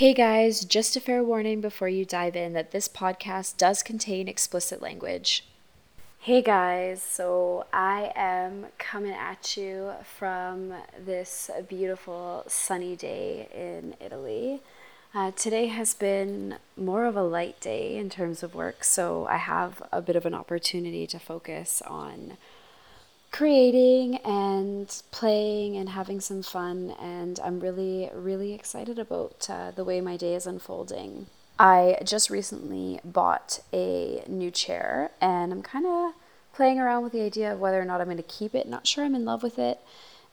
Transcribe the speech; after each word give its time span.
Hey 0.00 0.14
guys, 0.14 0.64
just 0.64 0.96
a 0.96 1.00
fair 1.00 1.22
warning 1.22 1.60
before 1.60 1.90
you 1.90 2.06
dive 2.06 2.34
in 2.34 2.54
that 2.54 2.70
this 2.70 2.88
podcast 2.88 3.58
does 3.58 3.82
contain 3.82 4.28
explicit 4.28 4.80
language. 4.80 5.44
Hey 6.20 6.40
guys, 6.40 7.02
so 7.02 7.66
I 7.70 8.10
am 8.16 8.68
coming 8.78 9.12
at 9.12 9.58
you 9.58 9.92
from 10.16 10.72
this 10.98 11.50
beautiful 11.68 12.44
sunny 12.46 12.96
day 12.96 13.50
in 13.54 13.94
Italy. 14.00 14.62
Uh, 15.14 15.32
today 15.32 15.66
has 15.66 15.92
been 15.92 16.56
more 16.78 17.04
of 17.04 17.14
a 17.14 17.22
light 17.22 17.60
day 17.60 17.98
in 17.98 18.08
terms 18.08 18.42
of 18.42 18.54
work, 18.54 18.84
so 18.84 19.26
I 19.26 19.36
have 19.36 19.82
a 19.92 20.00
bit 20.00 20.16
of 20.16 20.24
an 20.24 20.32
opportunity 20.32 21.06
to 21.08 21.18
focus 21.18 21.82
on 21.82 22.38
creating 23.30 24.16
and 24.18 25.02
playing 25.10 25.76
and 25.76 25.90
having 25.90 26.20
some 26.20 26.42
fun. 26.42 26.94
And 27.00 27.38
I'm 27.40 27.60
really, 27.60 28.10
really 28.14 28.52
excited 28.52 28.98
about 28.98 29.48
uh, 29.48 29.70
the 29.70 29.84
way 29.84 30.00
my 30.00 30.16
day 30.16 30.34
is 30.34 30.46
unfolding. 30.46 31.26
I 31.58 31.98
just 32.04 32.30
recently 32.30 33.00
bought 33.04 33.60
a 33.72 34.24
new 34.26 34.50
chair 34.50 35.10
and 35.20 35.52
I'm 35.52 35.62
kind 35.62 35.86
of 35.86 36.12
playing 36.54 36.80
around 36.80 37.02
with 37.04 37.12
the 37.12 37.20
idea 37.20 37.52
of 37.52 37.60
whether 37.60 37.80
or 37.80 37.84
not 37.84 38.00
I'm 38.00 38.06
going 38.06 38.16
to 38.16 38.22
keep 38.22 38.54
it. 38.54 38.66
Not 38.66 38.86
sure 38.86 39.04
I'm 39.04 39.14
in 39.14 39.24
love 39.24 39.42
with 39.42 39.58
it. 39.58 39.78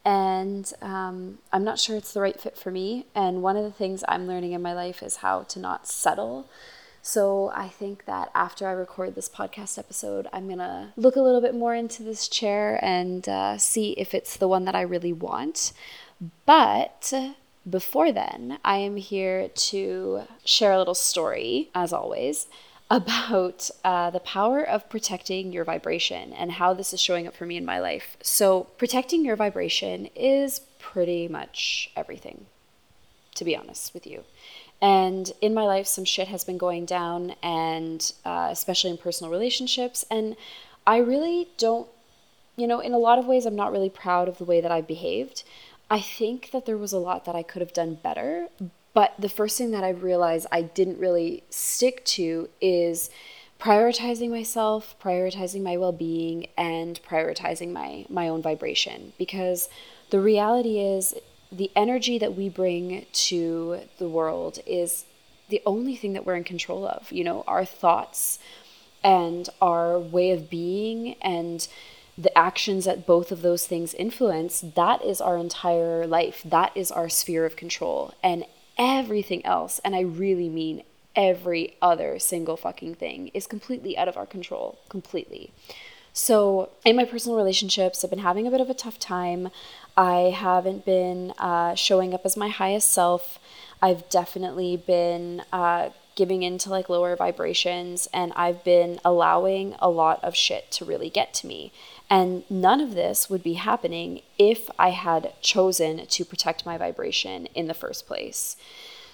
And 0.05 0.71
um, 0.81 1.39
I'm 1.51 1.65
not 1.65 1.79
sure 1.79 1.97
it's 1.97 2.13
the 2.13 2.21
right 2.21 2.39
fit 2.39 2.57
for 2.57 2.71
me. 2.71 3.07
And 3.13 3.43
one 3.43 3.57
of 3.57 3.63
the 3.63 3.71
things 3.71 4.05
I'm 4.07 4.25
learning 4.25 4.53
in 4.53 4.61
my 4.61 4.73
life 4.73 5.03
is 5.03 5.17
how 5.17 5.43
to 5.43 5.59
not 5.59 5.85
settle 5.85 6.47
so 7.07 7.53
I 7.55 7.69
think 7.69 8.03
that 8.03 8.29
after 8.35 8.67
I 8.67 8.73
record 8.73 9.15
this 9.15 9.29
podcast 9.29 9.79
episode, 9.79 10.27
I'm 10.33 10.47
going 10.47 10.57
to 10.57 10.89
look 10.97 11.15
a 11.15 11.21
little 11.21 11.39
bit 11.39 11.55
more 11.55 11.73
into 11.73 12.03
this 12.03 12.27
chair 12.27 12.83
and 12.83 13.27
uh, 13.29 13.57
see 13.57 13.91
if 13.91 14.13
it's 14.13 14.35
the 14.35 14.47
one 14.49 14.65
that 14.65 14.75
I 14.75 14.81
really 14.81 15.13
want. 15.13 15.71
But 16.45 17.13
before 17.69 18.11
then, 18.11 18.59
I 18.65 18.79
am 18.79 18.97
here 18.97 19.47
to 19.47 20.23
share 20.43 20.73
a 20.73 20.77
little 20.77 20.93
story, 20.93 21.69
as 21.73 21.93
always, 21.93 22.47
about 22.91 23.69
uh, 23.85 24.09
the 24.09 24.19
power 24.19 24.61
of 24.61 24.89
protecting 24.89 25.53
your 25.53 25.63
vibration 25.63 26.33
and 26.33 26.51
how 26.51 26.73
this 26.73 26.91
is 26.91 26.99
showing 26.99 27.25
up 27.25 27.35
for 27.35 27.45
me 27.45 27.55
in 27.55 27.63
my 27.63 27.79
life. 27.79 28.17
So, 28.21 28.63
protecting 28.77 29.23
your 29.23 29.37
vibration 29.37 30.09
is 30.13 30.59
pretty 30.77 31.29
much 31.29 31.89
everything, 31.95 32.47
to 33.35 33.45
be 33.45 33.55
honest 33.55 33.93
with 33.93 34.05
you. 34.05 34.25
And 34.81 35.31
in 35.41 35.53
my 35.53 35.63
life, 35.63 35.87
some 35.87 36.05
shit 36.05 36.27
has 36.27 36.43
been 36.43 36.57
going 36.57 36.85
down, 36.85 37.33
and 37.41 38.11
uh, 38.23 38.49
especially 38.51 38.91
in 38.91 38.97
personal 38.97 39.31
relationships. 39.31 40.05
And 40.11 40.35
I 40.85 40.97
really 40.97 41.49
don't, 41.57 41.87
you 42.55 42.67
know, 42.67 42.79
in 42.79 42.93
a 42.93 42.99
lot 42.99 43.17
of 43.17 43.25
ways, 43.25 43.45
I'm 43.45 43.55
not 43.55 43.71
really 43.71 43.89
proud 43.89 44.27
of 44.27 44.37
the 44.37 44.45
way 44.45 44.61
that 44.61 44.71
I 44.71 44.81
behaved. 44.81 45.43
I 45.89 45.99
think 45.99 46.51
that 46.51 46.65
there 46.65 46.77
was 46.77 46.93
a 46.93 46.99
lot 46.99 47.25
that 47.25 47.35
I 47.35 47.43
could 47.43 47.61
have 47.61 47.73
done 47.73 47.95
better. 47.95 48.47
But 48.93 49.13
the 49.17 49.29
first 49.29 49.57
thing 49.57 49.71
that 49.71 49.83
I 49.83 49.89
realized 49.89 50.47
I 50.51 50.63
didn't 50.63 50.99
really 50.99 51.43
stick 51.49 52.03
to 52.05 52.49
is 52.59 53.09
prioritizing 53.59 54.29
myself, 54.29 54.95
prioritizing 55.01 55.63
my 55.63 55.77
well-being 55.77 56.47
and 56.57 56.99
prioritizing 57.07 57.71
my 57.71 58.05
my 58.09 58.27
own 58.27 58.41
vibration 58.41 59.13
because 59.17 59.69
the 60.09 60.19
reality 60.19 60.79
is 60.79 61.15
the 61.51 61.71
energy 61.75 62.17
that 62.17 62.35
we 62.35 62.49
bring 62.49 63.05
to 63.11 63.81
the 63.97 64.09
world 64.09 64.59
is 64.65 65.05
the 65.49 65.61
only 65.65 65.95
thing 65.95 66.13
that 66.13 66.25
we're 66.25 66.35
in 66.35 66.43
control 66.43 66.85
of. 66.85 67.11
You 67.11 67.23
know, 67.23 67.43
our 67.47 67.65
thoughts 67.65 68.39
and 69.03 69.47
our 69.61 69.97
way 69.97 70.31
of 70.31 70.49
being 70.49 71.15
and 71.21 71.67
the 72.17 72.35
actions 72.37 72.85
that 72.85 73.05
both 73.05 73.31
of 73.31 73.41
those 73.41 73.67
things 73.67 73.93
influence, 73.93 74.61
that 74.75 75.03
is 75.05 75.21
our 75.21 75.37
entire 75.37 76.07
life. 76.07 76.41
That 76.43 76.71
is 76.75 76.91
our 76.91 77.09
sphere 77.09 77.45
of 77.45 77.55
control. 77.55 78.13
And 78.23 78.43
everything 78.77 79.45
else, 79.45 79.79
and 79.85 79.95
I 79.95 80.01
really 80.01 80.49
mean 80.49 80.83
every 81.15 81.75
other 81.81 82.19
single 82.19 82.57
fucking 82.57 82.95
thing, 82.95 83.29
is 83.33 83.47
completely 83.47 83.97
out 83.97 84.07
of 84.07 84.17
our 84.17 84.25
control. 84.25 84.79
Completely. 84.89 85.51
So, 86.17 86.69
in 86.83 86.95
my 86.95 87.05
personal 87.05 87.37
relationships, 87.37 88.03
I've 88.03 88.09
been 88.09 88.17
having 88.17 88.47
a 88.47 88.51
bit 88.51 88.59
of 88.59 88.71
a 88.71 88.73
tough 88.73 88.97
time. 88.97 89.49
I 89.95 90.33
haven't 90.35 90.83
been 90.83 91.31
uh, 91.37 91.75
showing 91.75 92.11
up 92.11 92.25
as 92.25 92.35
my 92.35 92.49
highest 92.49 92.91
self. 92.91 93.37
I've 93.83 94.09
definitely 94.09 94.77
been 94.77 95.43
uh, 95.53 95.89
giving 96.15 96.41
into 96.41 96.71
like 96.71 96.89
lower 96.89 97.15
vibrations, 97.15 98.07
and 98.11 98.33
I've 98.35 98.63
been 98.63 98.99
allowing 99.05 99.75
a 99.77 99.91
lot 99.91 100.23
of 100.23 100.35
shit 100.35 100.71
to 100.71 100.85
really 100.85 101.11
get 101.11 101.35
to 101.35 101.47
me. 101.47 101.71
And 102.09 102.49
none 102.49 102.81
of 102.81 102.95
this 102.95 103.29
would 103.29 103.43
be 103.43 103.53
happening 103.53 104.21
if 104.39 104.71
I 104.79 104.89
had 104.89 105.33
chosen 105.41 106.07
to 106.07 106.25
protect 106.25 106.65
my 106.65 106.79
vibration 106.79 107.45
in 107.53 107.67
the 107.67 107.75
first 107.75 108.07
place. 108.07 108.57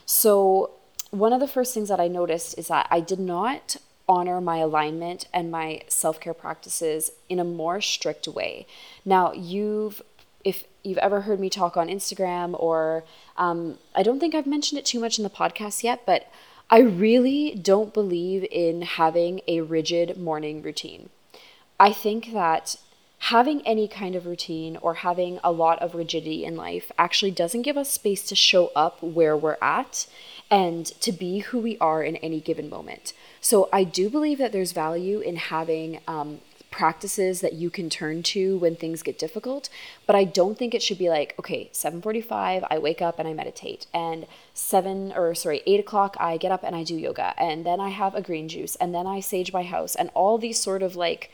So, 0.05 0.71
one 1.11 1.33
of 1.33 1.41
the 1.41 1.49
first 1.49 1.73
things 1.73 1.89
that 1.89 1.99
I 1.99 2.07
noticed 2.07 2.57
is 2.57 2.69
that 2.69 2.87
I 2.89 3.01
did 3.01 3.19
not 3.19 3.75
honor 4.07 4.41
my 4.41 4.57
alignment 4.57 5.27
and 5.33 5.51
my 5.51 5.81
self-care 5.87 6.33
practices 6.33 7.11
in 7.29 7.39
a 7.39 7.43
more 7.43 7.81
strict 7.81 8.27
way. 8.27 8.67
Now, 9.05 9.31
you've 9.33 10.01
if 10.43 10.65
you've 10.83 10.97
ever 10.97 11.21
heard 11.21 11.39
me 11.39 11.49
talk 11.49 11.77
on 11.77 11.87
Instagram 11.87 12.59
or 12.59 13.05
um, 13.37 13.77
I 13.95 14.03
don't 14.03 14.19
think 14.19 14.35
I've 14.35 14.45
mentioned 14.45 14.77
it 14.77 14.85
too 14.85 14.99
much 14.99 15.17
in 15.17 15.23
the 15.23 15.29
podcast 15.29 15.83
yet, 15.83 16.05
but 16.05 16.29
I 16.69 16.79
really 16.79 17.55
don't 17.55 17.93
believe 17.93 18.45
in 18.51 18.81
having 18.81 19.41
a 19.47 19.61
rigid 19.61 20.17
morning 20.17 20.61
routine. 20.61 21.09
I 21.79 21.93
think 21.93 22.33
that 22.33 22.75
having 23.27 23.65
any 23.65 23.87
kind 23.87 24.15
of 24.15 24.25
routine 24.25 24.77
or 24.81 24.95
having 24.95 25.39
a 25.41 25.51
lot 25.51 25.79
of 25.79 25.95
rigidity 25.95 26.43
in 26.43 26.57
life 26.57 26.91
actually 26.97 27.31
doesn't 27.31 27.61
give 27.61 27.77
us 27.77 27.89
space 27.89 28.21
to 28.23 28.35
show 28.35 28.69
up 28.75 29.01
where 29.01 29.37
we're 29.37 29.57
at 29.61 30.05
and 30.51 30.87
to 30.99 31.09
be 31.09 31.39
who 31.39 31.57
we 31.57 31.77
are 31.77 32.03
in 32.03 32.17
any 32.17 32.41
given 32.41 32.69
moment. 32.69 33.13
So 33.39 33.69
I 33.71 33.85
do 33.85 34.09
believe 34.09 34.39
that 34.39 34.51
there's 34.51 34.73
value 34.73 35.21
in 35.21 35.37
having 35.37 36.01
um, 36.05 36.41
practices 36.69 37.39
that 37.39 37.53
you 37.53 37.69
can 37.69 37.89
turn 37.89 38.23
to 38.23 38.57
when 38.57 38.75
things 38.75 39.03
get 39.03 39.19
difficult 39.19 39.69
but 40.07 40.15
i 40.15 40.23
don't 40.23 40.57
think 40.57 40.73
it 40.73 40.81
should 40.81 40.97
be 40.97 41.07
like 41.07 41.35
okay 41.37 41.69
7.45 41.71 42.65
i 42.67 42.79
wake 42.79 42.99
up 42.99 43.19
and 43.19 43.27
i 43.27 43.33
meditate 43.33 43.85
and 43.93 44.25
7 44.55 45.13
or 45.15 45.35
sorry 45.35 45.61
8 45.67 45.81
o'clock 45.81 46.17
i 46.19 46.35
get 46.35 46.51
up 46.51 46.63
and 46.63 46.75
i 46.75 46.83
do 46.83 46.95
yoga 46.95 47.35
and 47.37 47.63
then 47.63 47.79
i 47.79 47.89
have 47.89 48.15
a 48.15 48.23
green 48.23 48.47
juice 48.47 48.75
and 48.77 48.91
then 48.91 49.05
i 49.05 49.19
sage 49.19 49.53
my 49.53 49.61
house 49.61 49.93
and 49.93 50.09
all 50.15 50.39
these 50.39 50.59
sort 50.59 50.81
of 50.81 50.95
like 50.95 51.29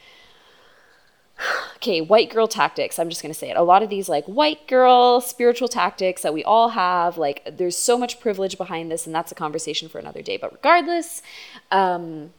okay, 1.82 2.02
white 2.02 2.30
girl 2.30 2.48
tactics. 2.48 3.00
I'm 3.00 3.10
just 3.10 3.22
going 3.22 3.34
to 3.34 3.40
say 3.40 3.50
it. 3.50 3.56
A 3.56 3.64
lot 3.64 3.82
of 3.82 3.90
these 3.90 4.10
like 4.10 4.26
white 4.26 4.68
girl 4.68 5.22
spiritual 5.22 5.70
tactics 5.70 6.22
that 6.24 6.34
we 6.34 6.44
all 6.44 6.70
have, 6.70 7.18
like 7.18 7.58
there's 7.58 7.78
so 7.78 7.98
much 7.98 8.20
privilege 8.20 8.58
behind 8.58 8.92
this 8.92 9.06
and 9.06 9.16
that's 9.16 9.32
a 9.32 9.36
conversation 9.36 9.88
for 9.88 9.98
another 9.98 10.22
day. 10.22 10.38
But 10.38 10.52
regardless, 10.52 11.22
um 11.72 12.32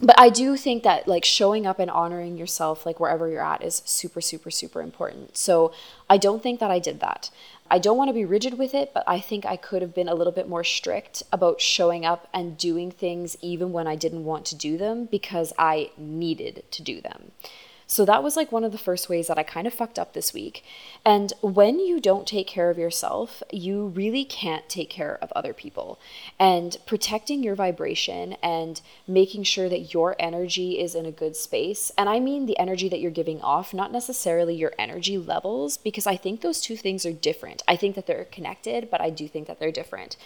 but 0.00 0.14
I 0.16 0.30
do 0.30 0.56
think 0.56 0.84
that 0.84 1.08
like 1.08 1.24
showing 1.24 1.66
up 1.66 1.80
and 1.80 1.90
honoring 1.90 2.36
yourself 2.36 2.86
like 2.86 3.00
wherever 3.00 3.28
you're 3.28 3.44
at 3.44 3.64
is 3.64 3.82
super 3.84 4.20
super 4.20 4.50
super 4.50 4.80
important. 4.80 5.36
So 5.36 5.72
I 6.08 6.18
don't 6.18 6.40
think 6.40 6.60
that 6.60 6.70
I 6.70 6.78
did 6.78 7.00
that. 7.00 7.30
I 7.70 7.80
don't 7.80 7.98
want 7.98 8.08
to 8.08 8.14
be 8.14 8.24
rigid 8.24 8.56
with 8.56 8.74
it, 8.74 8.92
but 8.94 9.02
I 9.08 9.18
think 9.18 9.44
I 9.44 9.56
could 9.56 9.82
have 9.82 9.94
been 9.94 10.08
a 10.08 10.14
little 10.14 10.32
bit 10.32 10.48
more 10.48 10.64
strict 10.64 11.24
about 11.32 11.60
showing 11.60 12.06
up 12.06 12.28
and 12.32 12.56
doing 12.56 12.92
things 12.92 13.36
even 13.42 13.72
when 13.72 13.88
I 13.88 13.96
didn't 13.96 14.24
want 14.24 14.46
to 14.46 14.54
do 14.54 14.78
them 14.78 15.06
because 15.06 15.52
I 15.58 15.90
needed 15.98 16.62
to 16.70 16.82
do 16.82 17.00
them. 17.00 17.32
So 17.90 18.04
that 18.04 18.22
was 18.22 18.36
like 18.36 18.52
one 18.52 18.64
of 18.64 18.72
the 18.72 18.76
first 18.76 19.08
ways 19.08 19.28
that 19.28 19.38
I 19.38 19.42
kind 19.42 19.66
of 19.66 19.72
fucked 19.72 19.98
up 19.98 20.12
this 20.12 20.34
week. 20.34 20.62
And 21.06 21.32
when 21.40 21.80
you 21.80 22.00
don't 22.00 22.26
take 22.26 22.46
care 22.46 22.68
of 22.68 22.76
yourself, 22.76 23.42
you 23.50 23.86
really 23.86 24.26
can't 24.26 24.68
take 24.68 24.90
care 24.90 25.18
of 25.22 25.32
other 25.32 25.54
people. 25.54 25.98
And 26.38 26.76
protecting 26.84 27.42
your 27.42 27.54
vibration 27.54 28.34
and 28.42 28.82
making 29.06 29.44
sure 29.44 29.70
that 29.70 29.94
your 29.94 30.14
energy 30.18 30.78
is 30.78 30.94
in 30.94 31.06
a 31.06 31.10
good 31.10 31.34
space. 31.34 31.90
And 31.96 32.10
I 32.10 32.20
mean 32.20 32.44
the 32.44 32.58
energy 32.58 32.90
that 32.90 33.00
you're 33.00 33.10
giving 33.10 33.40
off, 33.40 33.72
not 33.72 33.90
necessarily 33.90 34.54
your 34.54 34.74
energy 34.78 35.16
levels, 35.16 35.78
because 35.78 36.06
I 36.06 36.16
think 36.16 36.42
those 36.42 36.60
two 36.60 36.76
things 36.76 37.06
are 37.06 37.12
different. 37.12 37.62
I 37.66 37.76
think 37.76 37.94
that 37.94 38.06
they're 38.06 38.26
connected, 38.26 38.90
but 38.90 39.00
I 39.00 39.08
do 39.08 39.26
think 39.26 39.46
that 39.46 39.58
they're 39.58 39.72
different 39.72 40.18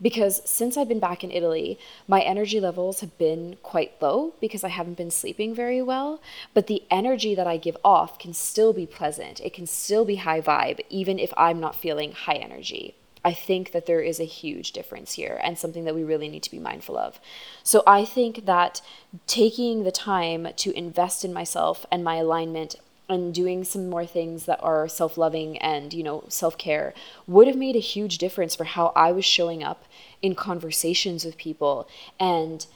because 0.00 0.42
since 0.44 0.76
I've 0.76 0.88
been 0.88 1.00
back 1.00 1.24
in 1.24 1.30
Italy, 1.30 1.78
my 2.06 2.20
energy 2.20 2.60
levels 2.60 3.00
have 3.00 3.16
been 3.18 3.56
quite 3.62 4.00
low 4.00 4.34
because 4.40 4.62
I 4.62 4.68
haven't 4.68 4.98
been 4.98 5.10
sleeping 5.10 5.54
very 5.54 5.80
well. 5.80 6.20
But 6.52 6.66
the 6.66 6.82
energy 6.90 7.05
that 7.14 7.46
I 7.46 7.56
give 7.56 7.76
off 7.84 8.18
can 8.18 8.34
still 8.34 8.72
be 8.72 8.86
pleasant, 8.86 9.40
it 9.40 9.52
can 9.52 9.66
still 9.66 10.04
be 10.04 10.16
high 10.16 10.40
vibe, 10.40 10.80
even 10.90 11.18
if 11.18 11.32
I'm 11.36 11.60
not 11.60 11.76
feeling 11.76 12.12
high 12.12 12.34
energy. 12.34 12.94
I 13.24 13.32
think 13.32 13.72
that 13.72 13.86
there 13.86 14.00
is 14.00 14.20
a 14.20 14.24
huge 14.24 14.72
difference 14.72 15.14
here 15.14 15.40
and 15.42 15.58
something 15.58 15.84
that 15.84 15.94
we 15.94 16.04
really 16.04 16.28
need 16.28 16.44
to 16.44 16.50
be 16.50 16.60
mindful 16.60 16.96
of. 16.96 17.20
So 17.64 17.82
I 17.86 18.04
think 18.04 18.46
that 18.46 18.80
taking 19.26 19.82
the 19.82 19.90
time 19.90 20.48
to 20.56 20.78
invest 20.78 21.24
in 21.24 21.32
myself 21.32 21.84
and 21.90 22.04
my 22.04 22.16
alignment 22.16 22.76
and 23.08 23.34
doing 23.34 23.64
some 23.64 23.88
more 23.88 24.06
things 24.06 24.46
that 24.46 24.62
are 24.62 24.88
self-loving 24.88 25.58
and 25.58 25.92
you 25.92 26.02
know 26.02 26.24
self-care 26.28 26.92
would 27.26 27.46
have 27.46 27.56
made 27.56 27.76
a 27.76 27.80
huge 27.80 28.18
difference 28.18 28.54
for 28.54 28.64
how 28.64 28.92
I 28.96 29.12
was 29.12 29.24
showing 29.24 29.62
up 29.62 29.84
in 30.22 30.34
conversations 30.34 31.24
with 31.24 31.36
people 31.36 31.88
and 32.18 32.66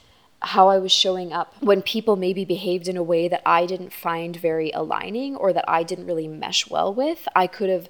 how 0.41 0.69
I 0.69 0.79
was 0.79 0.91
showing 0.91 1.31
up 1.31 1.53
when 1.59 1.81
people 1.81 2.15
maybe 2.15 2.45
behaved 2.45 2.87
in 2.87 2.97
a 2.97 3.03
way 3.03 3.27
that 3.27 3.41
I 3.45 3.65
didn't 3.65 3.93
find 3.93 4.35
very 4.35 4.71
aligning 4.71 5.35
or 5.35 5.53
that 5.53 5.65
I 5.67 5.83
didn't 5.83 6.07
really 6.07 6.27
mesh 6.27 6.69
well 6.69 6.93
with 6.93 7.27
I 7.35 7.47
could 7.47 7.69
have 7.69 7.89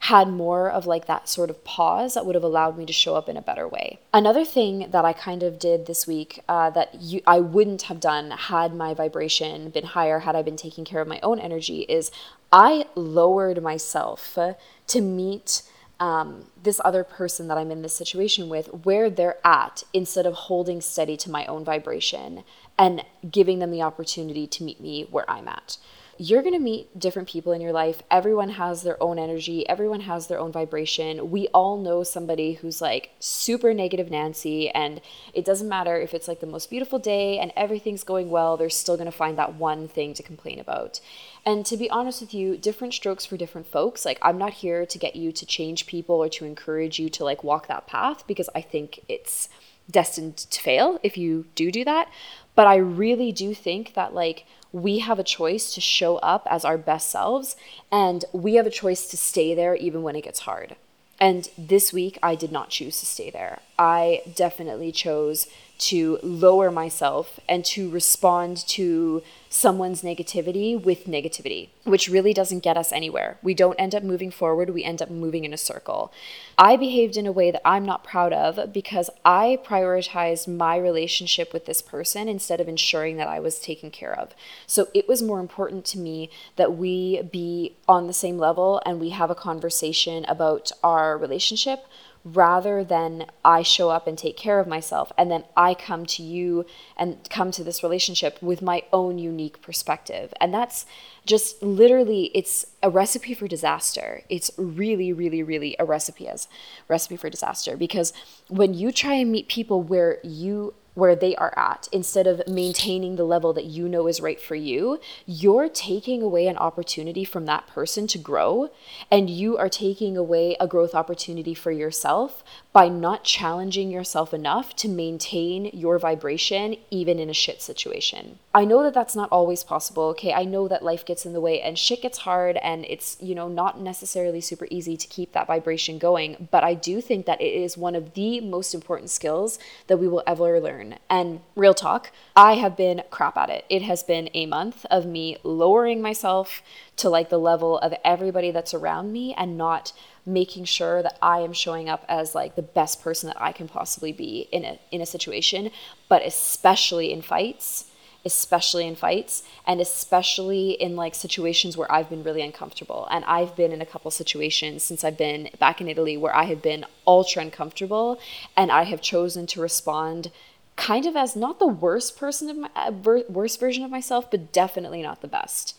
had 0.00 0.28
more 0.28 0.70
of 0.70 0.86
like 0.86 1.06
that 1.06 1.28
sort 1.28 1.50
of 1.50 1.64
pause 1.64 2.14
that 2.14 2.24
would 2.24 2.36
have 2.36 2.44
allowed 2.44 2.78
me 2.78 2.86
to 2.86 2.92
show 2.92 3.16
up 3.16 3.28
in 3.28 3.36
a 3.36 3.42
better 3.42 3.66
way. 3.66 3.98
Another 4.14 4.44
thing 4.44 4.90
that 4.90 5.04
I 5.04 5.12
kind 5.12 5.42
of 5.42 5.58
did 5.58 5.86
this 5.86 6.06
week 6.06 6.40
uh, 6.48 6.70
that 6.70 6.94
you, 6.94 7.20
I 7.26 7.40
wouldn't 7.40 7.82
have 7.82 7.98
done 7.98 8.30
had 8.30 8.72
my 8.72 8.94
vibration 8.94 9.70
been 9.70 9.86
higher, 9.86 10.20
had 10.20 10.36
I 10.36 10.42
been 10.42 10.56
taking 10.56 10.84
care 10.84 11.00
of 11.00 11.08
my 11.08 11.18
own 11.22 11.40
energy, 11.40 11.80
is 11.80 12.12
I 12.52 12.86
lowered 12.94 13.60
myself 13.60 14.38
to 14.86 15.00
meet 15.00 15.62
um, 16.00 16.46
this 16.62 16.80
other 16.84 17.02
person 17.02 17.48
that 17.48 17.58
I'm 17.58 17.70
in 17.70 17.82
this 17.82 17.94
situation 17.94 18.48
with 18.48 18.68
where 18.84 19.10
they're 19.10 19.44
at 19.44 19.82
instead 19.92 20.26
of 20.26 20.34
holding 20.34 20.80
steady 20.80 21.16
to 21.18 21.30
my 21.30 21.44
own 21.46 21.64
vibration 21.64 22.44
and 22.78 23.04
giving 23.28 23.58
them 23.58 23.70
the 23.70 23.82
opportunity 23.82 24.46
to 24.46 24.62
meet 24.62 24.80
me 24.80 25.06
where 25.10 25.28
I'm 25.28 25.48
at 25.48 25.78
you're 26.18 26.42
going 26.42 26.54
to 26.54 26.58
meet 26.58 26.98
different 26.98 27.28
people 27.28 27.52
in 27.52 27.60
your 27.60 27.72
life. 27.72 28.02
Everyone 28.10 28.50
has 28.50 28.82
their 28.82 29.00
own 29.00 29.18
energy, 29.18 29.66
everyone 29.68 30.00
has 30.00 30.26
their 30.26 30.40
own 30.40 30.50
vibration. 30.50 31.30
We 31.30 31.46
all 31.48 31.78
know 31.78 32.02
somebody 32.02 32.54
who's 32.54 32.82
like 32.82 33.10
super 33.20 33.72
negative 33.72 34.10
Nancy, 34.10 34.68
and 34.70 35.00
it 35.32 35.44
doesn't 35.44 35.68
matter 35.68 35.96
if 35.96 36.12
it's 36.14 36.26
like 36.26 36.40
the 36.40 36.46
most 36.46 36.70
beautiful 36.70 36.98
day 36.98 37.38
and 37.38 37.52
everything's 37.56 38.02
going 38.02 38.30
well, 38.30 38.56
they're 38.56 38.68
still 38.68 38.96
going 38.96 39.10
to 39.10 39.16
find 39.16 39.38
that 39.38 39.54
one 39.54 39.86
thing 39.86 40.12
to 40.14 40.22
complain 40.22 40.58
about. 40.58 41.00
And 41.46 41.64
to 41.66 41.76
be 41.76 41.88
honest 41.88 42.20
with 42.20 42.34
you, 42.34 42.56
different 42.56 42.94
strokes 42.94 43.24
for 43.24 43.36
different 43.36 43.68
folks. 43.68 44.04
Like, 44.04 44.18
I'm 44.20 44.38
not 44.38 44.54
here 44.54 44.84
to 44.84 44.98
get 44.98 45.14
you 45.14 45.30
to 45.32 45.46
change 45.46 45.86
people 45.86 46.16
or 46.16 46.28
to 46.30 46.44
encourage 46.44 46.98
you 46.98 47.08
to 47.10 47.24
like 47.24 47.44
walk 47.44 47.68
that 47.68 47.86
path 47.86 48.26
because 48.26 48.50
I 48.54 48.60
think 48.60 49.00
it's 49.08 49.48
destined 49.90 50.36
to 50.36 50.60
fail 50.60 50.98
if 51.02 51.16
you 51.16 51.46
do 51.54 51.70
do 51.70 51.84
that. 51.84 52.10
But 52.54 52.66
I 52.66 52.76
really 52.76 53.32
do 53.32 53.54
think 53.54 53.94
that 53.94 54.12
like, 54.12 54.44
we 54.72 54.98
have 54.98 55.18
a 55.18 55.24
choice 55.24 55.74
to 55.74 55.80
show 55.80 56.16
up 56.16 56.46
as 56.50 56.64
our 56.64 56.78
best 56.78 57.10
selves 57.10 57.56
and 57.90 58.24
we 58.32 58.54
have 58.54 58.66
a 58.66 58.70
choice 58.70 59.06
to 59.08 59.16
stay 59.16 59.54
there 59.54 59.74
even 59.74 60.02
when 60.02 60.16
it 60.16 60.24
gets 60.24 60.40
hard. 60.40 60.76
And 61.20 61.48
this 61.58 61.92
week, 61.92 62.18
I 62.22 62.34
did 62.34 62.52
not 62.52 62.70
choose 62.70 63.00
to 63.00 63.06
stay 63.06 63.30
there. 63.30 63.60
I 63.78 64.22
definitely 64.34 64.92
chose 64.92 65.46
to 65.78 66.18
lower 66.22 66.70
myself 66.70 67.38
and 67.48 67.64
to 67.64 67.88
respond 67.88 68.56
to 68.66 69.22
someone's 69.48 70.02
negativity 70.02 70.80
with 70.80 71.06
negativity, 71.06 71.68
which 71.84 72.08
really 72.08 72.34
doesn't 72.34 72.58
get 72.64 72.76
us 72.76 72.92
anywhere. 72.92 73.38
We 73.42 73.54
don't 73.54 73.76
end 73.76 73.94
up 73.94 74.02
moving 74.02 74.30
forward, 74.30 74.70
we 74.70 74.84
end 74.84 75.00
up 75.00 75.08
moving 75.08 75.44
in 75.44 75.52
a 75.52 75.56
circle. 75.56 76.12
I 76.58 76.76
behaved 76.76 77.16
in 77.16 77.26
a 77.26 77.32
way 77.32 77.50
that 77.50 77.66
I'm 77.66 77.86
not 77.86 78.04
proud 78.04 78.32
of 78.32 78.72
because 78.72 79.08
I 79.24 79.58
prioritized 79.64 80.48
my 80.48 80.76
relationship 80.76 81.52
with 81.52 81.64
this 81.64 81.80
person 81.80 82.28
instead 82.28 82.60
of 82.60 82.68
ensuring 82.68 83.16
that 83.16 83.28
I 83.28 83.40
was 83.40 83.60
taken 83.60 83.90
care 83.90 84.18
of. 84.18 84.34
So 84.66 84.88
it 84.92 85.08
was 85.08 85.22
more 85.22 85.40
important 85.40 85.84
to 85.86 85.98
me 85.98 86.28
that 86.56 86.76
we 86.76 87.22
be 87.22 87.76
on 87.86 88.06
the 88.06 88.12
same 88.12 88.36
level 88.36 88.82
and 88.84 89.00
we 89.00 89.10
have 89.10 89.30
a 89.30 89.34
conversation 89.34 90.24
about 90.26 90.72
our 90.82 91.16
relationship 91.16 91.86
rather 92.24 92.84
than 92.84 93.26
I 93.44 93.62
show 93.62 93.90
up 93.90 94.06
and 94.06 94.18
take 94.18 94.36
care 94.36 94.60
of 94.60 94.66
myself 94.66 95.12
and 95.16 95.30
then 95.30 95.44
I 95.56 95.74
come 95.74 96.04
to 96.06 96.22
you 96.22 96.66
and 96.96 97.16
come 97.30 97.50
to 97.52 97.64
this 97.64 97.82
relationship 97.82 98.42
with 98.42 98.60
my 98.60 98.82
own 98.92 99.18
unique 99.18 99.62
perspective. 99.62 100.32
And 100.40 100.52
that's 100.52 100.84
just 101.24 101.62
literally 101.62 102.30
it's 102.34 102.66
a 102.82 102.90
recipe 102.90 103.34
for 103.34 103.48
disaster. 103.48 104.22
It's 104.28 104.50
really 104.56 105.12
really 105.12 105.42
really 105.42 105.76
a 105.78 105.84
recipe 105.84 106.28
as 106.28 106.48
recipe 106.88 107.16
for 107.16 107.30
disaster 107.30 107.76
because 107.76 108.12
when 108.48 108.74
you 108.74 108.92
try 108.92 109.14
and 109.14 109.30
meet 109.30 109.48
people 109.48 109.82
where 109.82 110.18
you 110.22 110.74
where 110.98 111.14
they 111.14 111.36
are 111.36 111.54
at 111.56 111.88
instead 111.92 112.26
of 112.26 112.42
maintaining 112.48 113.14
the 113.14 113.24
level 113.24 113.52
that 113.52 113.64
you 113.64 113.88
know 113.88 114.08
is 114.08 114.20
right 114.20 114.40
for 114.40 114.56
you, 114.56 114.98
you're 115.26 115.68
taking 115.68 116.22
away 116.22 116.48
an 116.48 116.56
opportunity 116.56 117.24
from 117.24 117.46
that 117.46 117.66
person 117.68 118.08
to 118.08 118.18
grow. 118.18 118.68
And 119.10 119.30
you 119.30 119.56
are 119.56 119.68
taking 119.68 120.16
away 120.16 120.56
a 120.58 120.66
growth 120.66 120.96
opportunity 120.96 121.54
for 121.54 121.70
yourself 121.70 122.42
by 122.72 122.88
not 122.88 123.22
challenging 123.22 123.90
yourself 123.90 124.34
enough 124.34 124.74
to 124.76 124.88
maintain 124.88 125.66
your 125.72 125.98
vibration, 125.98 126.76
even 126.90 127.20
in 127.20 127.30
a 127.30 127.34
shit 127.34 127.62
situation. 127.62 128.40
I 128.52 128.64
know 128.64 128.82
that 128.82 128.94
that's 128.94 129.14
not 129.14 129.30
always 129.30 129.62
possible. 129.62 130.04
Okay. 130.08 130.32
I 130.32 130.44
know 130.44 130.66
that 130.66 130.84
life 130.84 131.06
gets 131.06 131.24
in 131.24 131.32
the 131.32 131.40
way 131.40 131.60
and 131.60 131.78
shit 131.78 132.02
gets 132.02 132.18
hard 132.18 132.56
and 132.56 132.84
it's, 132.86 133.16
you 133.20 133.36
know, 133.36 133.48
not 133.48 133.80
necessarily 133.80 134.40
super 134.40 134.66
easy 134.68 134.96
to 134.96 135.06
keep 135.06 135.32
that 135.32 135.46
vibration 135.46 135.98
going. 135.98 136.48
But 136.50 136.64
I 136.64 136.74
do 136.74 137.00
think 137.00 137.26
that 137.26 137.40
it 137.40 137.54
is 137.54 137.78
one 137.78 137.94
of 137.94 138.14
the 138.14 138.40
most 138.40 138.74
important 138.74 139.10
skills 139.10 139.60
that 139.86 139.98
we 139.98 140.08
will 140.08 140.24
ever 140.26 140.58
learn 140.88 140.98
and 141.08 141.40
real 141.56 141.74
talk, 141.74 142.10
I 142.36 142.54
have 142.54 142.76
been 142.76 143.02
crap 143.10 143.36
at 143.36 143.50
it. 143.50 143.64
It 143.68 143.82
has 143.82 144.02
been 144.02 144.30
a 144.34 144.46
month 144.46 144.84
of 144.90 145.06
me 145.06 145.36
lowering 145.42 146.00
myself 146.02 146.62
to 146.96 147.08
like 147.08 147.30
the 147.30 147.38
level 147.38 147.78
of 147.78 147.94
everybody 148.04 148.50
that's 148.50 148.74
around 148.74 149.12
me 149.12 149.34
and 149.34 149.56
not 149.56 149.92
making 150.26 150.64
sure 150.64 151.02
that 151.02 151.18
I 151.22 151.40
am 151.40 151.52
showing 151.52 151.88
up 151.88 152.04
as 152.08 152.34
like 152.34 152.54
the 152.54 152.62
best 152.62 153.02
person 153.02 153.28
that 153.28 153.40
I 153.40 153.52
can 153.52 153.68
possibly 153.68 154.12
be 154.12 154.48
in 154.52 154.64
a 154.64 154.78
in 154.90 155.00
a 155.00 155.06
situation, 155.06 155.70
but 156.08 156.24
especially 156.24 157.12
in 157.12 157.22
fights 157.22 157.88
especially 158.24 158.86
in 158.86 158.96
fights 158.96 159.42
and 159.66 159.80
especially 159.80 160.70
in 160.72 160.96
like 160.96 161.14
situations 161.14 161.76
where 161.76 161.90
I've 161.90 162.10
been 162.10 162.24
really 162.24 162.42
uncomfortable. 162.42 163.06
And 163.10 163.24
I've 163.24 163.54
been 163.56 163.72
in 163.72 163.80
a 163.80 163.86
couple 163.86 164.10
situations 164.10 164.82
since 164.82 165.04
I've 165.04 165.16
been 165.16 165.48
back 165.58 165.80
in 165.80 165.88
Italy 165.88 166.16
where 166.16 166.34
I 166.34 166.44
have 166.44 166.60
been 166.60 166.84
ultra 167.06 167.42
uncomfortable 167.42 168.18
and 168.56 168.70
I 168.72 168.82
have 168.84 169.00
chosen 169.00 169.46
to 169.48 169.60
respond 169.60 170.30
kind 170.78 171.04
of 171.04 171.16
as 171.16 171.36
not 171.36 171.58
the 171.58 171.66
worst 171.66 172.16
person 172.16 172.48
of 172.48 172.56
my 172.56 172.70
uh, 172.74 172.90
worst 173.28 173.60
version 173.60 173.84
of 173.84 173.90
myself, 173.90 174.30
but 174.30 174.52
definitely 174.52 175.02
not 175.02 175.20
the 175.20 175.28
best. 175.28 175.76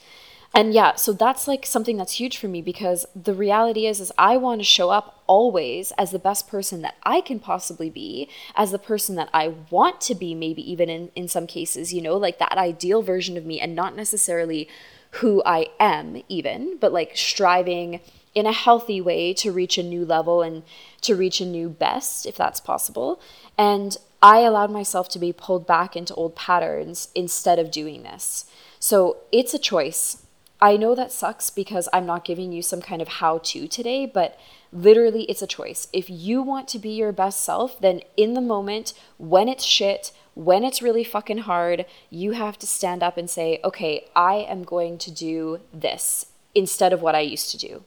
And 0.53 0.73
yeah, 0.73 0.95
so 0.95 1.13
that's 1.13 1.47
like 1.47 1.65
something 1.65 1.95
that's 1.95 2.13
huge 2.13 2.37
for 2.37 2.47
me 2.47 2.61
because 2.61 3.05
the 3.15 3.33
reality 3.33 3.85
is 3.85 3.99
is 3.99 4.11
I 4.17 4.35
want 4.37 4.61
to 4.61 4.65
show 4.65 4.89
up 4.89 5.23
always 5.25 5.91
as 5.97 6.11
the 6.11 6.19
best 6.19 6.47
person 6.47 6.81
that 6.81 6.95
I 7.03 7.21
can 7.21 7.39
possibly 7.39 7.89
be, 7.89 8.29
as 8.55 8.71
the 8.71 8.79
person 8.79 9.15
that 9.15 9.29
I 9.33 9.53
want 9.69 10.01
to 10.01 10.15
be, 10.15 10.33
maybe 10.35 10.69
even 10.69 10.89
in, 10.89 11.11
in 11.15 11.27
some 11.27 11.47
cases, 11.47 11.93
you 11.93 12.01
know, 12.01 12.17
like 12.17 12.39
that 12.39 12.57
ideal 12.57 13.01
version 13.01 13.37
of 13.37 13.45
me 13.45 13.59
and 13.59 13.75
not 13.75 13.95
necessarily 13.95 14.67
who 15.11 15.41
I 15.45 15.67
am 15.79 16.23
even, 16.27 16.77
but 16.79 16.91
like 16.91 17.15
striving 17.15 18.01
in 18.35 18.45
a 18.45 18.51
healthy 18.51 19.01
way 19.01 19.33
to 19.35 19.51
reach 19.51 19.77
a 19.77 19.83
new 19.83 20.03
level 20.03 20.41
and 20.41 20.63
to 21.01 21.15
reach 21.15 21.41
a 21.41 21.45
new 21.45 21.69
best 21.69 22.25
if 22.25 22.35
that's 22.35 22.59
possible. 22.59 23.21
And 23.57 23.97
I 24.21 24.39
allowed 24.39 24.71
myself 24.71 25.07
to 25.09 25.19
be 25.19 25.31
pulled 25.31 25.65
back 25.65 25.95
into 25.95 26.13
old 26.15 26.35
patterns 26.35 27.09
instead 27.15 27.57
of 27.57 27.71
doing 27.71 28.03
this. 28.03 28.45
So 28.79 29.17
it's 29.31 29.53
a 29.53 29.59
choice. 29.59 30.25
I 30.61 30.75
know 30.75 30.93
that 30.93 31.13
sucks 31.13 31.49
because 31.49 31.87
I'm 31.93 32.05
not 32.05 32.25
giving 32.25 32.51
you 32.51 32.61
some 32.61 32.81
kind 32.81 33.01
of 33.01 33.07
how 33.07 33.37
to 33.37 33.67
today, 33.67 34.05
but 34.05 34.37
literally 34.73 35.23
it's 35.23 35.41
a 35.41 35.47
choice. 35.47 35.87
If 35.93 36.09
you 36.09 36.41
want 36.41 36.67
to 36.69 36.79
be 36.79 36.89
your 36.89 37.13
best 37.13 37.41
self, 37.41 37.79
then 37.79 38.01
in 38.17 38.33
the 38.33 38.41
moment, 38.41 38.93
when 39.17 39.47
it's 39.47 39.63
shit, 39.63 40.11
when 40.35 40.65
it's 40.65 40.81
really 40.81 41.05
fucking 41.05 41.39
hard, 41.39 41.85
you 42.09 42.33
have 42.33 42.59
to 42.59 42.67
stand 42.67 43.01
up 43.01 43.17
and 43.17 43.29
say, 43.29 43.61
okay, 43.63 44.05
I 44.15 44.35
am 44.49 44.63
going 44.63 44.97
to 44.99 45.11
do 45.11 45.61
this 45.73 46.25
instead 46.53 46.91
of 46.91 47.01
what 47.01 47.15
I 47.15 47.21
used 47.21 47.51
to 47.51 47.57
do. 47.57 47.83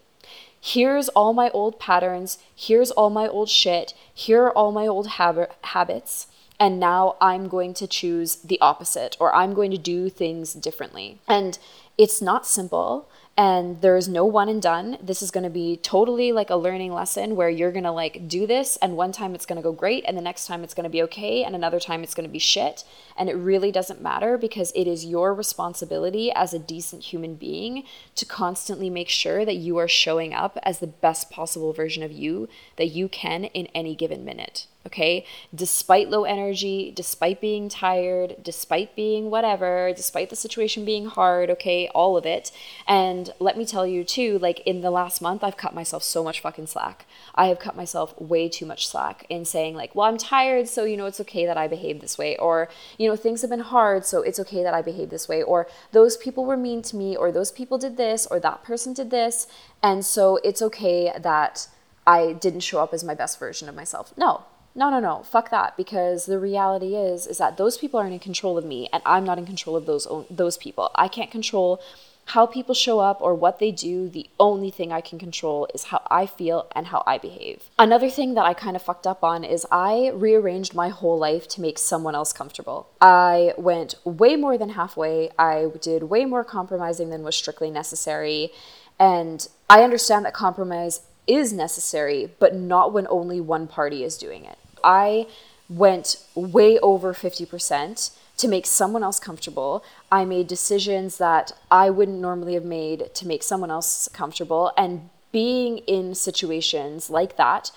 Here's 0.65 1.09
all 1.11 1.35
my 1.35 1.51
old 1.51 1.79
patterns. 1.79 2.39
Here's 2.55 2.93
all 2.93 3.11
my 3.11 3.27
old 3.27 3.49
shit. 3.49 3.95
Here 4.15 4.45
are 4.45 4.53
all 4.53 4.71
my 4.71 4.87
old 4.87 5.09
hab- 5.09 5.51
habits 5.63 6.29
and 6.63 6.79
now 6.79 7.17
I'm 7.21 7.49
going 7.49 7.75
to 7.75 7.89
choose 7.89 8.37
the 8.37 8.61
opposite 8.61 9.17
or 9.19 9.35
I'm 9.35 9.53
going 9.53 9.73
to 9.73 9.77
do 9.77 10.09
things 10.09 10.55
differently. 10.55 11.19
And 11.27 11.59
it's 11.99 12.23
not 12.23 12.47
simple 12.47 13.09
and 13.37 13.81
there's 13.81 14.09
no 14.09 14.25
one 14.25 14.49
and 14.49 14.63
done. 14.63 14.97
This 15.03 15.23
is 15.23 15.33
going 15.33 15.43
to 15.43 15.51
be 15.51 15.77
totally 15.77 16.31
like 16.31 16.51
a 16.51 16.57
learning 16.57 16.93
lesson 16.93 17.35
where 17.35 17.51
you're 17.51 17.73
going 17.73 17.83
to 17.83 17.91
like 17.91 18.29
do 18.29 18.47
this 18.47 18.77
and 18.77 18.97
one 18.97 19.11
time 19.11 19.35
it's 19.35 19.45
going 19.45 19.57
to 19.57 19.63
go 19.63 19.73
great 19.73 20.05
and 20.07 20.17
the 20.17 20.23
next 20.23 20.47
time 20.47 20.63
it's 20.63 20.73
going 20.73 20.85
to 20.85 20.91
be 20.91 21.03
okay 21.03 21.43
and 21.43 21.57
another 21.57 21.81
time 21.81 22.05
it's 22.05 22.15
going 22.15 22.29
to 22.29 22.33
be 22.33 22.39
shit. 22.39 22.85
And 23.17 23.29
it 23.29 23.35
really 23.35 23.73
doesn't 23.73 24.01
matter 24.01 24.39
because 24.39 24.71
it 24.77 24.87
is 24.87 25.05
your 25.05 25.35
responsibility 25.35 26.31
as 26.31 26.55
a 26.55 26.61
decent 26.61 27.03
human 27.03 27.35
being 27.35 27.83
to 28.15 28.25
constantly 28.25 28.89
make 28.89 29.09
sure 29.09 29.45
that 29.45 29.57
you 29.57 29.79
are 29.79 29.89
showing 29.89 30.33
up 30.33 30.59
as 30.63 30.79
the 30.79 30.87
best 30.87 31.29
possible 31.29 31.73
version 31.73 32.05
of 32.05 32.13
you 32.13 32.49
that 32.77 32.87
you 32.87 33.09
can 33.09 33.47
in 33.47 33.67
any 33.75 33.97
given 33.97 34.25
minute 34.25 34.69
okay? 34.87 35.25
Despite 35.55 36.11
low 36.11 36.25
energy, 36.25 36.93
despite 36.95 37.41
being 37.41 37.69
tired, 37.69 38.37
despite 38.43 38.97
being 38.97 39.31
whatever, 39.31 39.93
despite 39.95 40.31
the 40.31 40.37
situation 40.37 40.85
being 40.85 41.07
hard, 41.07 41.51
okay? 41.51 41.89
All 41.95 42.17
of 42.17 42.27
it. 42.27 42.51
And 42.87 43.33
let 43.39 43.57
me 43.57 43.65
tell 43.65 43.87
you 43.87 44.05
too, 44.05 44.39
like 44.39 44.61
in 44.61 44.81
the 44.81 44.91
last 44.91 45.21
month, 45.21 45.45
I've 45.45 45.57
cut 45.57 45.75
myself 45.75 46.03
so 46.03 46.25
much 46.25 46.41
fucking 46.41 46.67
slack. 46.67 47.07
I 47.35 47.47
have 47.47 47.59
cut 47.59 47.77
myself 47.77 48.21
way 48.21 48.49
too 48.49 48.67
much 48.67 48.87
slack 48.89 49.25
in 49.29 49.45
saying, 49.45 49.75
like, 49.75 49.95
well, 49.95 50.07
I'm 50.07 50.19
tired, 50.19 50.69
so, 50.69 50.85
you 50.85 50.97
know, 50.97 51.07
it's 51.07 51.21
okay 51.21 51.47
that 51.47 51.57
I 51.57 51.69
behave 51.69 52.01
this 52.01 52.19
way. 52.19 52.37
Or, 52.37 52.69
you 52.99 53.09
know, 53.09 53.17
things 53.17 53.41
have 53.43 53.51
been 53.51 53.61
hard, 53.61 54.05
so 54.05 54.23
it's 54.23 54.41
okay 54.41 54.63
that 54.63 54.75
I 54.75 54.83
behave 54.83 55.11
this 55.11 55.29
way. 55.29 55.43
Or 55.43 55.67
those 55.93 56.17
people 56.17 56.45
were 56.45 56.57
mean 56.57 56.83
to 56.83 56.97
me, 56.97 57.17
or 57.17 57.33
those 57.33 57.53
people 57.53 57.79
did 57.79 57.97
this, 57.97 58.27
or 58.27 58.41
that 58.41 58.63
person 58.65 58.93
did 58.93 59.11
this. 59.11 59.47
And 59.83 60.05
so 60.05 60.39
it's 60.45 60.63
okay 60.63 61.13
that 61.19 61.69
I 62.07 62.33
didn't 62.33 62.61
show 62.61 62.81
up 62.81 62.93
as 62.93 63.05
my 63.05 63.15
best 63.15 63.39
version 63.39 63.69
of 63.69 63.75
myself. 63.75 64.13
No, 64.17 64.43
no 64.75 64.91
no 64.91 65.01
no 65.01 65.23
fuck 65.23 65.51
that 65.51 65.77
because 65.77 66.27
the 66.27 66.39
reality 66.39 66.95
is 66.95 67.27
is 67.27 67.39
that 67.39 67.57
those 67.57 67.79
people 67.79 67.99
aren't 67.99 68.13
in 68.13 68.19
control 68.19 68.57
of 68.57 68.65
me 68.65 68.89
and 68.93 69.03
i'm 69.07 69.25
not 69.25 69.39
in 69.39 69.47
control 69.47 69.77
of 69.77 69.87
those 69.87 70.07
those 70.31 70.57
people 70.57 70.91
i 70.95 71.09
can't 71.09 71.31
control 71.31 71.81
how 72.27 72.47
people 72.47 72.75
show 72.75 73.01
up 73.01 73.21
or 73.21 73.35
what 73.35 73.59
they 73.59 73.71
do, 73.71 74.09
the 74.09 74.27
only 74.39 74.71
thing 74.71 74.93
I 74.93 75.01
can 75.01 75.19
control 75.19 75.67
is 75.75 75.85
how 75.85 76.03
I 76.11 76.27
feel 76.27 76.67
and 76.75 76.87
how 76.87 77.03
I 77.07 77.19
behave. 77.19 77.65
Another 77.79 78.09
thing 78.09 78.35
that 78.35 78.45
I 78.45 78.55
kind 78.55 78.77
of 78.77 78.83
fucked 78.83 79.07
up 79.07 79.25
on 79.25 79.45
is 79.45 79.67
I 79.71 80.11
rearranged 80.15 80.75
my 80.75 80.89
whole 80.89 81.19
life 81.19 81.49
to 81.49 81.61
make 81.61 81.79
someone 81.79 82.15
else 82.15 82.33
comfortable. 82.33 82.89
I 83.01 83.55
went 83.59 83.97
way 84.05 84.37
more 84.37 84.57
than 84.57 84.71
halfway, 84.71 85.31
I 85.39 85.69
did 85.81 86.05
way 86.05 86.25
more 86.25 86.45
compromising 86.45 87.11
than 87.11 87.23
was 87.23 87.37
strictly 87.37 87.71
necessary. 87.71 88.53
And 88.99 89.47
I 89.69 89.83
understand 89.83 90.25
that 90.25 90.35
compromise 90.35 91.01
is 91.27 91.53
necessary, 91.53 92.31
but 92.39 92.55
not 92.55 92.93
when 92.93 93.07
only 93.09 93.41
one 93.41 93.67
party 93.67 94.05
is 94.05 94.17
doing 94.17 94.45
it. 94.45 94.59
I 94.85 95.27
went 95.69 96.17
way 96.35 96.79
over 96.81 97.15
50% 97.15 98.11
to 98.37 98.49
make 98.49 98.67
someone 98.67 99.03
else 99.03 99.19
comfortable. 99.19 99.85
I 100.11 100.25
made 100.25 100.47
decisions 100.47 101.19
that 101.19 101.53
I 101.71 101.91
wouldn't 101.91 102.19
normally 102.19 102.55
have 102.55 102.65
made 102.65 103.15
to 103.15 103.27
make 103.27 103.43
someone 103.43 103.71
else 103.71 104.09
comfortable. 104.13 104.73
And 104.77 105.09
being 105.31 105.79
in 105.79 106.15
situations 106.15 107.09
like 107.09 107.37
that 107.37 107.71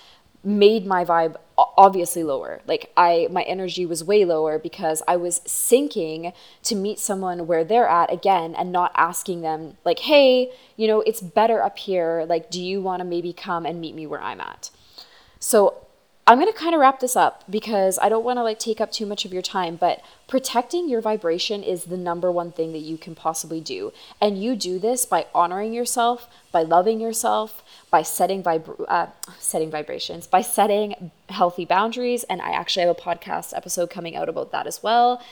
made 0.44 0.86
my 0.86 1.04
vibe 1.04 1.36
obviously 1.56 2.22
lower. 2.22 2.60
Like 2.66 2.92
I 2.96 3.28
my 3.30 3.42
energy 3.42 3.84
was 3.84 4.04
way 4.04 4.24
lower 4.24 4.58
because 4.58 5.02
I 5.08 5.16
was 5.16 5.40
sinking 5.44 6.32
to 6.62 6.74
meet 6.76 7.00
someone 7.00 7.46
where 7.46 7.64
they're 7.64 7.88
at 7.88 8.12
again 8.12 8.54
and 8.54 8.70
not 8.70 8.92
asking 8.94 9.40
them 9.40 9.76
like, 9.84 10.00
"Hey, 10.00 10.52
you 10.76 10.86
know, 10.86 11.00
it's 11.00 11.20
better 11.20 11.62
up 11.62 11.78
here. 11.78 12.24
Like, 12.28 12.50
do 12.50 12.62
you 12.62 12.80
want 12.80 13.00
to 13.00 13.04
maybe 13.04 13.32
come 13.32 13.66
and 13.66 13.80
meet 13.80 13.94
me 13.94 14.06
where 14.06 14.22
I'm 14.22 14.40
at?" 14.40 14.70
So 15.40 15.85
I'm 16.28 16.40
going 16.40 16.52
to 16.52 16.58
kind 16.58 16.74
of 16.74 16.80
wrap 16.80 16.98
this 16.98 17.14
up 17.14 17.44
because 17.48 18.00
I 18.02 18.08
don't 18.08 18.24
want 18.24 18.38
to 18.38 18.42
like 18.42 18.58
take 18.58 18.80
up 18.80 18.90
too 18.90 19.06
much 19.06 19.24
of 19.24 19.32
your 19.32 19.42
time, 19.42 19.76
but 19.76 20.02
protecting 20.26 20.88
your 20.88 21.00
vibration 21.00 21.62
is 21.62 21.84
the 21.84 21.96
number 21.96 22.32
one 22.32 22.50
thing 22.50 22.72
that 22.72 22.80
you 22.80 22.98
can 22.98 23.14
possibly 23.14 23.60
do. 23.60 23.92
And 24.20 24.42
you 24.42 24.56
do 24.56 24.80
this 24.80 25.06
by 25.06 25.26
honoring 25.32 25.72
yourself, 25.72 26.26
by 26.50 26.62
loving 26.62 27.00
yourself, 27.00 27.62
by 27.92 28.02
setting 28.02 28.42
vib- 28.42 28.84
uh, 28.88 29.06
setting 29.38 29.70
vibrations, 29.70 30.26
by 30.26 30.40
setting 30.40 31.12
healthy 31.28 31.64
boundaries, 31.64 32.24
and 32.24 32.42
I 32.42 32.50
actually 32.50 32.86
have 32.86 32.96
a 32.96 33.00
podcast 33.00 33.56
episode 33.56 33.88
coming 33.88 34.16
out 34.16 34.28
about 34.28 34.50
that 34.50 34.66
as 34.66 34.82
well 34.82 35.22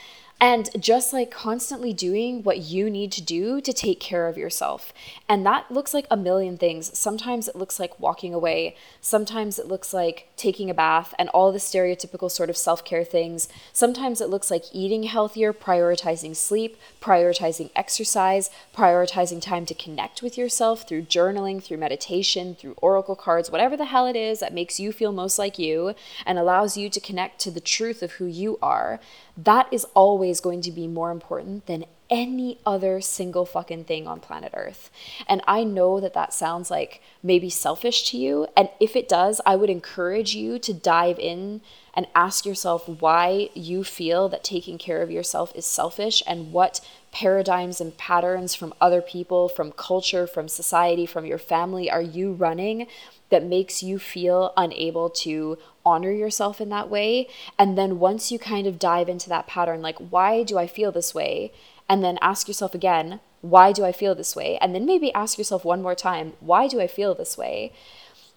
and 0.44 0.68
just 0.78 1.14
like 1.14 1.30
constantly 1.30 1.94
doing 1.94 2.42
what 2.42 2.58
you 2.58 2.90
need 2.90 3.10
to 3.10 3.22
do 3.22 3.62
to 3.62 3.72
take 3.72 3.98
care 3.98 4.28
of 4.28 4.36
yourself. 4.36 4.92
And 5.26 5.46
that 5.46 5.70
looks 5.70 5.94
like 5.94 6.06
a 6.10 6.18
million 6.18 6.58
things. 6.58 6.98
Sometimes 6.98 7.48
it 7.48 7.56
looks 7.56 7.80
like 7.80 7.98
walking 7.98 8.34
away, 8.34 8.76
sometimes 9.00 9.58
it 9.58 9.68
looks 9.68 9.94
like 9.94 10.28
taking 10.36 10.68
a 10.68 10.74
bath 10.74 11.14
and 11.18 11.30
all 11.30 11.50
the 11.50 11.58
stereotypical 11.58 12.30
sort 12.30 12.50
of 12.50 12.58
self 12.58 12.84
care 12.84 13.04
things. 13.04 13.48
Sometimes 13.72 14.20
it 14.20 14.28
looks 14.28 14.50
like 14.50 14.64
eating 14.70 15.04
healthier, 15.04 15.54
prioritizing 15.54 16.36
sleep, 16.36 16.76
prioritizing 17.00 17.70
exercise, 17.74 18.50
prioritizing 18.76 19.40
time 19.40 19.64
to 19.64 19.72
connect 19.72 20.20
with 20.20 20.36
yourself 20.36 20.86
through 20.86 21.04
journaling, 21.04 21.62
through 21.62 21.78
meditation, 21.78 22.54
through 22.54 22.76
oracle 22.82 23.16
cards, 23.16 23.50
whatever 23.50 23.78
the 23.78 23.86
hell 23.86 24.06
it 24.06 24.14
is 24.14 24.40
that 24.40 24.52
makes 24.52 24.78
you 24.78 24.92
feel 24.92 25.10
most 25.10 25.38
like 25.38 25.58
you 25.58 25.94
and 26.26 26.38
allows 26.38 26.76
you 26.76 26.90
to 26.90 27.00
connect 27.00 27.40
to 27.40 27.50
the 27.50 27.62
truth 27.62 28.02
of 28.02 28.12
who 28.12 28.26
you 28.26 28.58
are 28.60 29.00
that 29.36 29.68
is 29.72 29.84
always 29.94 30.40
going 30.40 30.60
to 30.62 30.70
be 30.70 30.86
more 30.86 31.10
important 31.10 31.66
than 31.66 31.84
any 32.10 32.58
other 32.66 33.00
single 33.00 33.46
fucking 33.46 33.84
thing 33.84 34.06
on 34.06 34.20
planet 34.20 34.52
Earth. 34.54 34.90
And 35.26 35.42
I 35.46 35.64
know 35.64 36.00
that 36.00 36.14
that 36.14 36.34
sounds 36.34 36.70
like 36.70 37.00
maybe 37.22 37.50
selfish 37.50 38.10
to 38.10 38.18
you. 38.18 38.46
And 38.56 38.68
if 38.78 38.94
it 38.94 39.08
does, 39.08 39.40
I 39.46 39.56
would 39.56 39.70
encourage 39.70 40.34
you 40.34 40.58
to 40.60 40.74
dive 40.74 41.18
in 41.18 41.62
and 41.94 42.06
ask 42.14 42.44
yourself 42.44 42.88
why 42.88 43.48
you 43.54 43.84
feel 43.84 44.28
that 44.28 44.44
taking 44.44 44.78
care 44.78 45.00
of 45.00 45.10
yourself 45.10 45.52
is 45.54 45.64
selfish 45.64 46.22
and 46.26 46.52
what 46.52 46.80
paradigms 47.10 47.80
and 47.80 47.96
patterns 47.96 48.54
from 48.54 48.74
other 48.80 49.00
people, 49.00 49.48
from 49.48 49.72
culture, 49.72 50.26
from 50.26 50.48
society, 50.48 51.06
from 51.06 51.24
your 51.24 51.38
family 51.38 51.90
are 51.90 52.02
you 52.02 52.32
running 52.32 52.86
that 53.30 53.44
makes 53.44 53.82
you 53.82 53.98
feel 53.98 54.52
unable 54.56 55.08
to 55.08 55.56
honor 55.84 56.10
yourself 56.10 56.60
in 56.60 56.68
that 56.70 56.88
way. 56.90 57.28
And 57.58 57.76
then 57.76 57.98
once 57.98 58.32
you 58.32 58.38
kind 58.38 58.66
of 58.66 58.78
dive 58.78 59.08
into 59.08 59.28
that 59.28 59.46
pattern, 59.46 59.82
like, 59.82 59.98
why 59.98 60.42
do 60.42 60.58
I 60.58 60.66
feel 60.66 60.92
this 60.92 61.14
way? 61.14 61.52
And 61.88 62.02
then 62.02 62.18
ask 62.20 62.48
yourself 62.48 62.74
again, 62.74 63.20
why 63.40 63.72
do 63.72 63.84
I 63.84 63.92
feel 63.92 64.14
this 64.14 64.34
way? 64.34 64.56
And 64.60 64.74
then 64.74 64.86
maybe 64.86 65.12
ask 65.12 65.36
yourself 65.36 65.64
one 65.64 65.82
more 65.82 65.94
time, 65.94 66.32
why 66.40 66.66
do 66.66 66.80
I 66.80 66.86
feel 66.86 67.14
this 67.14 67.36
way? 67.36 67.72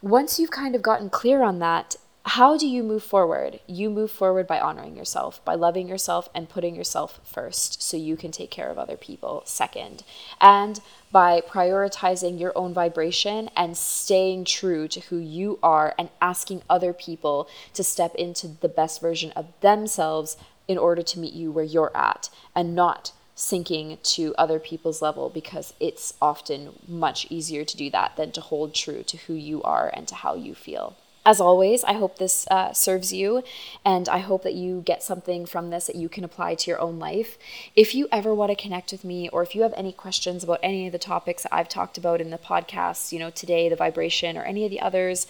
Once 0.02 0.38
you've 0.38 0.52
kind 0.52 0.76
of 0.76 0.82
gotten 0.82 1.10
clear 1.10 1.42
on 1.42 1.60
that, 1.60 1.96
how 2.28 2.58
do 2.58 2.68
you 2.68 2.84
move 2.84 3.04
forward? 3.04 3.62
You 3.68 3.90
move 3.90 4.12
forward 4.12 4.48
by 4.48 4.60
honoring 4.60 4.98
yourself, 4.98 5.44
by 5.46 5.56
loving 5.56 5.88
yourself 5.88 6.28
and 6.36 6.50
putting 6.50 6.76
yourself 6.76 7.22
first 7.24 7.82
so 7.82 7.96
you 7.96 8.18
can 8.18 8.32
take 8.32 8.52
care 8.52 8.70
of 8.70 8.78
other 8.78 8.98
people 8.98 9.44
second. 9.46 10.04
And 10.42 10.82
by 11.10 11.40
prioritizing 11.40 12.38
your 12.38 12.52
own 12.58 12.74
vibration 12.74 13.50
and 13.56 13.78
staying 13.78 14.44
true 14.44 14.90
to 14.90 15.00
who 15.00 15.18
you 15.18 15.58
are 15.64 15.96
and 15.98 16.10
asking 16.22 16.64
other 16.70 16.92
people 16.92 17.48
to 17.74 17.82
step 17.82 18.14
into 18.16 18.50
the 18.50 18.68
best 18.68 19.00
version 19.00 19.32
of 19.32 19.46
themselves 19.62 20.36
in 20.68 20.78
order 20.78 21.04
to 21.04 21.20
meet 21.20 21.34
you 21.34 21.50
where 21.50 21.64
you're 21.64 21.96
at 21.96 22.30
and 22.54 22.76
not 22.76 23.14
sinking 23.36 24.00
to 24.04 24.36
other 24.38 24.60
people's 24.60 25.02
level 25.02 25.30
because 25.30 25.74
it's 25.80 26.14
often 26.22 26.74
much 26.90 27.26
easier 27.30 27.64
to 27.64 27.78
do 27.78 27.90
that 27.90 28.18
than 28.18 28.34
to 28.34 28.42
hold 28.42 28.74
true 28.74 29.02
to 29.04 29.16
who 29.16 29.34
you 29.34 29.64
are 29.64 29.90
and 29.94 30.10
to 30.10 30.16
how 30.16 30.36
you 30.36 30.54
feel 30.54 30.98
as 31.28 31.42
always, 31.42 31.84
I 31.84 31.92
hope 31.92 32.18
this 32.18 32.48
uh, 32.50 32.72
serves 32.72 33.12
you, 33.12 33.44
and 33.84 34.08
I 34.08 34.20
hope 34.20 34.44
that 34.44 34.54
you 34.54 34.82
get 34.86 35.04
something 35.04 35.46
from 35.46 35.72
this 35.72 35.88
that 35.88 35.98
you 35.98 36.08
can 36.08 36.24
apply 36.24 36.56
to 36.56 36.72
your 36.72 36.80
own 36.80 37.00
life. 37.00 37.38
If 37.76 37.94
you 37.94 38.08
ever 38.14 38.34
want 38.34 38.50
to 38.52 38.56
connect 38.56 38.94
with 38.94 39.04
me, 39.04 39.28
or 39.28 39.44
if 39.44 39.54
you 39.54 39.64
have 39.64 39.74
any 39.76 39.92
questions 39.92 40.42
about 40.42 40.62
any 40.64 40.86
of 40.86 40.94
the 40.94 40.98
topics 40.98 41.44
that 41.44 41.54
I've 41.54 41.68
talked 41.68 41.98
about 41.98 42.22
in 42.22 42.30
the 42.30 42.38
podcast, 42.38 43.12
you 43.12 43.20
know, 43.20 43.30
today, 43.30 43.68
the 43.68 43.76
vibration, 43.76 44.38
or 44.38 44.44
any 44.44 44.64
of 44.64 44.72
the 44.72 44.80
others 44.80 45.28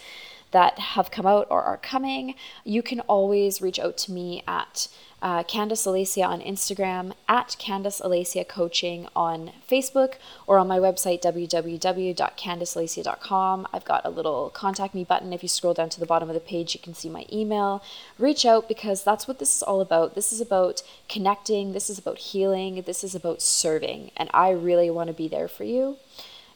that 0.51 0.79
have 0.79 1.11
come 1.11 1.25
out 1.25 1.47
or 1.49 1.61
are 1.61 1.77
coming, 1.77 2.35
you 2.63 2.81
can 2.81 3.01
always 3.01 3.61
reach 3.61 3.79
out 3.79 3.97
to 3.97 4.11
me 4.11 4.43
at 4.47 4.87
uh, 5.21 5.43
Candace 5.43 5.85
Alacia 5.87 6.27
on 6.27 6.41
Instagram, 6.41 7.13
at 7.27 7.55
Candace 7.57 7.99
Alacia 8.01 8.47
Coaching 8.47 9.07
on 9.15 9.51
Facebook, 9.69 10.13
or 10.45 10.59
on 10.59 10.67
my 10.67 10.77
website, 10.77 11.21
www.candacealacia.com. 11.21 13.67
I've 13.73 13.85
got 13.85 14.05
a 14.05 14.09
little 14.09 14.51
contact 14.51 14.93
me 14.93 15.03
button. 15.03 15.33
If 15.33 15.41
you 15.41 15.49
scroll 15.49 15.73
down 15.73 15.89
to 15.89 15.99
the 15.99 16.05
bottom 16.05 16.29
of 16.29 16.35
the 16.35 16.39
page, 16.39 16.75
you 16.75 16.79
can 16.79 16.93
see 16.93 17.09
my 17.09 17.25
email. 17.33 17.81
Reach 18.19 18.45
out 18.45 18.67
because 18.67 19.03
that's 19.03 19.27
what 19.27 19.39
this 19.39 19.55
is 19.55 19.63
all 19.63 19.81
about. 19.81 20.13
This 20.13 20.31
is 20.31 20.39
about 20.39 20.83
connecting, 21.09 21.73
this 21.73 21.89
is 21.89 21.97
about 21.97 22.19
healing, 22.19 22.83
this 22.85 23.03
is 23.03 23.15
about 23.15 23.41
serving, 23.41 24.11
and 24.15 24.29
I 24.33 24.51
really 24.51 24.91
want 24.91 25.07
to 25.07 25.13
be 25.13 25.27
there 25.27 25.47
for 25.47 25.63
you 25.63 25.97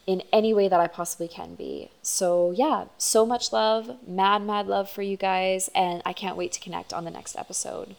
in 0.07 0.23
any 0.33 0.53
way 0.53 0.67
that 0.67 0.79
I 0.79 0.87
possibly 0.87 1.27
can 1.27 1.55
be. 1.55 1.91
So, 2.01 2.51
yeah, 2.51 2.85
so 2.97 3.25
much 3.25 3.53
love, 3.53 3.97
mad, 4.07 4.43
mad 4.43 4.67
love 4.67 4.89
for 4.89 5.01
you 5.01 5.17
guys, 5.17 5.69
and 5.75 6.01
I 6.05 6.13
can't 6.13 6.37
wait 6.37 6.51
to 6.53 6.59
connect 6.59 6.93
on 6.93 7.05
the 7.05 7.11
next 7.11 7.35
episode. 7.35 7.95